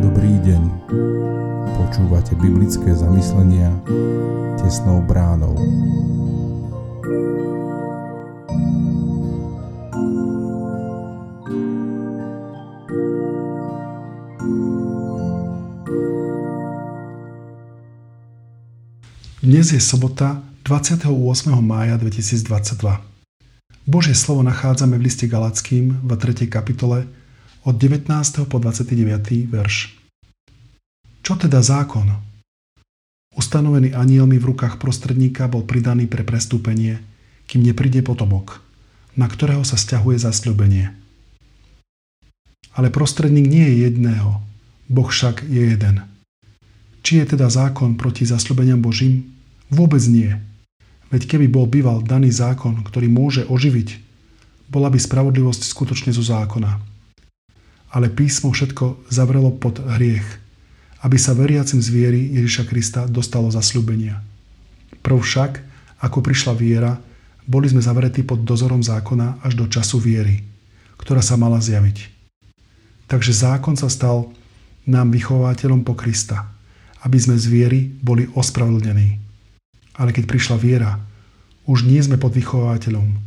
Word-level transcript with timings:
Dobrý 0.00 0.34
deň. 0.46 0.62
Počúvate 1.74 2.38
biblické 2.38 2.94
zamyslenia 2.94 3.74
tesnou 4.60 5.02
bránou. 5.02 5.58
Dnes 19.40 19.74
je 19.74 19.80
sobota 19.82 20.38
28. 20.62 21.10
mája 21.58 21.98
2022. 21.98 23.19
Božie 23.90 24.14
slovo 24.14 24.46
nachádzame 24.46 24.94
v 24.94 25.10
liste 25.10 25.26
Galackým 25.26 25.98
v 26.06 26.10
3. 26.14 26.46
kapitole 26.46 27.10
od 27.66 27.74
19. 27.74 28.06
po 28.46 28.62
29. 28.62 29.50
verš. 29.50 29.98
Čo 31.26 31.34
teda 31.34 31.58
zákon? 31.58 32.14
Ustanovený 33.34 33.90
anielmi 33.90 34.38
v 34.38 34.54
rukách 34.54 34.78
prostredníka 34.78 35.50
bol 35.50 35.66
pridaný 35.66 36.06
pre 36.06 36.22
prestúpenie, 36.22 37.02
kým 37.50 37.66
nepríde 37.66 38.06
potomok, 38.06 38.62
na 39.18 39.26
ktorého 39.26 39.66
sa 39.66 39.74
stiahuje 39.74 40.22
zasľubenie. 40.22 40.94
Ale 42.78 42.94
prostredník 42.94 43.50
nie 43.50 43.66
je 43.66 43.76
jedného, 43.90 44.38
Boh 44.86 45.10
však 45.10 45.42
je 45.50 45.74
jeden– 45.74 46.06
či 47.00 47.20
je 47.20 47.34
teda 47.36 47.48
zákon 47.48 47.96
proti 47.96 48.28
zasľubeniam 48.28 48.80
Božím? 48.80 49.32
Vôbec 49.72 50.04
nie. 50.04 50.36
Veď 51.10 51.26
keby 51.26 51.46
bol 51.50 51.66
býval 51.66 52.06
daný 52.06 52.30
zákon, 52.30 52.86
ktorý 52.86 53.10
môže 53.10 53.42
oživiť, 53.46 53.98
bola 54.70 54.86
by 54.86 54.98
spravodlivosť 54.98 55.62
skutočne 55.66 56.14
zo 56.14 56.22
zákona. 56.22 56.78
Ale 57.90 58.06
písmo 58.06 58.54
všetko 58.54 59.10
zavrelo 59.10 59.50
pod 59.50 59.82
hriech, 59.82 60.22
aby 61.02 61.18
sa 61.18 61.34
veriacim 61.34 61.82
zviery 61.82 62.30
Ježiša 62.38 62.64
Krista 62.70 63.00
dostalo 63.10 63.50
zasľúbenia. 63.50 64.22
Prv 65.02 65.18
však, 65.18 65.52
ako 65.98 66.22
prišla 66.22 66.54
viera, 66.54 67.02
boli 67.50 67.66
sme 67.66 67.82
zavretí 67.82 68.22
pod 68.22 68.46
dozorom 68.46 68.78
zákona 68.78 69.42
až 69.42 69.58
do 69.58 69.66
času 69.66 69.98
viery, 69.98 70.46
ktorá 71.02 71.18
sa 71.18 71.34
mala 71.34 71.58
zjaviť. 71.58 72.06
Takže 73.10 73.34
zákon 73.34 73.74
sa 73.74 73.90
stal 73.90 74.30
nám 74.86 75.10
vychovateľom 75.10 75.82
po 75.82 75.98
Krista– 75.98 76.46
aby 77.00 77.16
sme 77.16 77.36
z 77.40 77.46
viery 77.48 77.80
boli 77.88 78.28
ospravedlnení. 78.36 79.29
Ale 80.00 80.16
keď 80.16 80.24
prišla 80.24 80.56
viera, 80.56 80.96
už 81.68 81.84
nie 81.84 82.00
sme 82.00 82.16
pod 82.16 82.32
vychovateľom, 82.32 83.20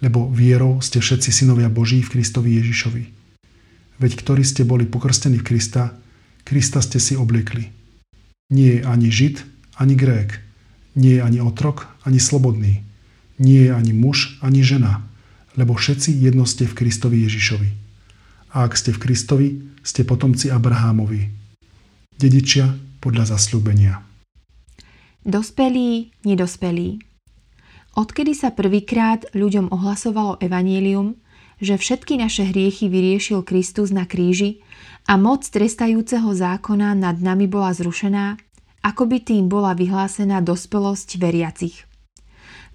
lebo 0.00 0.32
vierou 0.32 0.80
ste 0.80 1.04
všetci 1.04 1.28
synovia 1.28 1.68
Boží 1.68 2.00
v 2.00 2.16
Kristovi 2.16 2.56
Ježišovi. 2.56 3.04
Veď 4.00 4.12
ktorí 4.16 4.40
ste 4.44 4.64
boli 4.64 4.88
pokrstení 4.88 5.40
v 5.40 5.46
Krista, 5.52 5.92
Krista 6.48 6.80
ste 6.80 6.96
si 6.96 7.12
obliekli. 7.16 7.68
Nie 8.48 8.80
je 8.80 8.82
ani 8.88 9.08
Žid, 9.12 9.44
ani 9.76 9.94
Grék. 9.98 10.40
Nie 10.96 11.20
je 11.20 11.22
ani 11.22 11.38
otrok, 11.44 11.90
ani 12.08 12.16
slobodný. 12.16 12.80
Nie 13.36 13.68
je 13.68 13.72
ani 13.76 13.92
muž, 13.92 14.40
ani 14.40 14.64
žena, 14.64 15.04
lebo 15.60 15.76
všetci 15.76 16.08
jedno 16.16 16.48
ste 16.48 16.64
v 16.64 16.76
Kristovi 16.76 17.20
Ježišovi. 17.28 17.70
A 18.56 18.64
ak 18.64 18.78
ste 18.80 18.96
v 18.96 19.02
Kristovi, 19.04 19.48
ste 19.84 20.08
potomci 20.08 20.48
Abrahámovi. 20.48 21.28
Dedičia 22.16 22.72
podľa 23.04 23.36
zasľúbenia. 23.36 24.15
Dospelí, 25.26 26.14
nedospelí. 26.22 27.02
Odkedy 27.98 28.30
sa 28.30 28.54
prvýkrát 28.54 29.26
ľuďom 29.34 29.74
ohlasovalo 29.74 30.38
evanílium, 30.38 31.18
že 31.58 31.74
všetky 31.74 32.14
naše 32.14 32.46
hriechy 32.46 32.86
vyriešil 32.86 33.42
Kristus 33.42 33.90
na 33.90 34.06
kríži 34.06 34.62
a 35.10 35.18
moc 35.18 35.42
trestajúceho 35.42 36.30
zákona 36.30 36.94
nad 36.94 37.18
nami 37.18 37.50
bola 37.50 37.74
zrušená, 37.74 38.38
ako 38.86 39.10
by 39.10 39.18
tým 39.18 39.50
bola 39.50 39.74
vyhlásená 39.74 40.38
dospelosť 40.46 41.18
veriacich. 41.18 41.90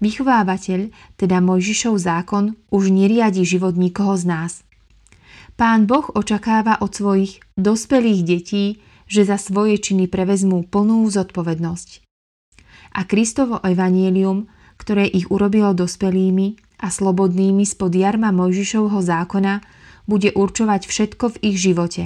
Vychovávateľ, 0.04 0.92
teda 1.16 1.40
Mojžišov 1.40 1.96
zákon, 1.96 2.52
už 2.68 2.92
neriadi 2.92 3.48
život 3.48 3.80
nikoho 3.80 4.12
z 4.20 4.28
nás. 4.28 4.52
Pán 5.56 5.88
Boh 5.88 6.04
očakáva 6.12 6.84
od 6.84 6.92
svojich 6.92 7.40
dospelých 7.56 8.20
detí, 8.28 8.84
že 9.08 9.24
za 9.24 9.40
svoje 9.40 9.80
činy 9.80 10.04
prevezmú 10.04 10.68
plnú 10.68 11.08
zodpovednosť. 11.08 12.01
A 12.92 13.08
Kristovo 13.08 13.60
evanielium, 13.64 14.48
ktoré 14.76 15.08
ich 15.08 15.32
urobilo 15.32 15.72
dospelými 15.72 16.60
a 16.82 16.92
slobodnými 16.92 17.64
spod 17.64 17.94
jarma 17.94 18.34
Mojžišovho 18.34 19.00
zákona, 19.00 19.64
bude 20.04 20.34
určovať 20.34 20.90
všetko 20.90 21.24
v 21.32 21.40
ich 21.52 21.56
živote. 21.56 22.04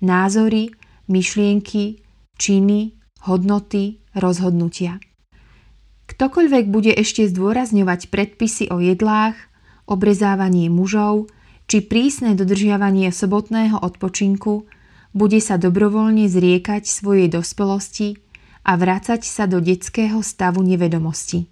Názory, 0.00 0.72
myšlienky, 1.10 2.00
činy, 2.38 2.94
hodnoty, 3.26 4.00
rozhodnutia. 4.14 5.02
Ktokoľvek 6.04 6.64
bude 6.70 6.92
ešte 6.92 7.26
zdôrazňovať 7.26 8.12
predpisy 8.12 8.70
o 8.70 8.78
jedlách, 8.78 9.34
obrezávanie 9.88 10.68
mužov 10.68 11.32
či 11.64 11.80
prísne 11.80 12.36
dodržiavanie 12.36 13.08
sobotného 13.08 13.80
odpočinku, 13.80 14.68
bude 15.16 15.40
sa 15.40 15.56
dobrovoľne 15.56 16.28
zriekať 16.28 16.84
svojej 16.84 17.32
dospelosti 17.32 18.20
a 18.64 18.72
vrácať 18.74 19.22
sa 19.28 19.44
do 19.44 19.60
detského 19.60 20.24
stavu 20.24 20.64
nevedomosti. 20.64 21.46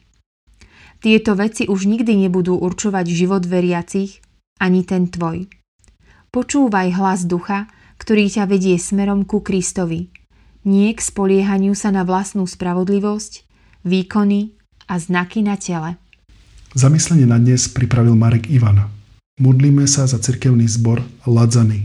Tieto 1.02 1.36
veci 1.36 1.68
už 1.68 1.84
nikdy 1.84 2.26
nebudú 2.26 2.56
určovať 2.56 3.06
život 3.10 3.44
veriacich, 3.44 4.22
ani 4.62 4.86
ten 4.86 5.10
tvoj. 5.10 5.50
Počúvaj 6.32 6.88
hlas 6.96 7.28
ducha, 7.28 7.68
ktorý 8.00 8.32
ťa 8.32 8.48
vedie 8.48 8.80
smerom 8.80 9.28
ku 9.28 9.44
Kristovi, 9.44 10.08
nie 10.62 10.94
k 10.94 11.00
spoliehaniu 11.02 11.74
sa 11.74 11.90
na 11.90 12.06
vlastnú 12.06 12.46
spravodlivosť, 12.46 13.44
výkony 13.82 14.54
a 14.86 14.94
znaky 14.98 15.42
na 15.42 15.58
tele. 15.58 15.98
Zamyslenie 16.72 17.26
na 17.26 17.36
dnes 17.36 17.66
pripravil 17.66 18.14
Marek 18.14 18.46
Ivan. 18.48 18.86
Modlíme 19.42 19.84
sa 19.90 20.06
za 20.06 20.22
cirkevný 20.22 20.70
zbor 20.70 21.02
Ladzany. 21.26 21.84